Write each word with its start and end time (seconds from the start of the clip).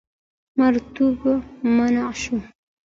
مریتوب 0.57 1.19
منع 1.75 2.09
شو. 2.21 2.37